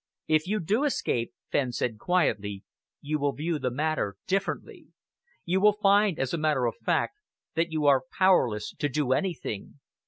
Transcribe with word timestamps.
"If 0.27 0.47
you 0.47 0.59
do 0.59 0.83
escape," 0.83 1.31
Fenn 1.51 1.71
said 1.73 1.99
quietly, 1.99 2.63
"you 3.01 3.19
will 3.19 3.33
view 3.33 3.59
the 3.59 3.69
matter 3.69 4.17
differently. 4.25 4.87
You 5.45 5.61
will 5.61 5.77
find, 5.79 6.17
as 6.17 6.33
a 6.33 6.39
matter 6.39 6.65
of 6.65 6.73
fact, 6.83 7.19
that 7.53 7.71
you 7.71 7.85
are 7.85 8.05
powerless 8.17 8.73
to 8.79 8.89
do 8.89 9.11
anything. 9.13 9.79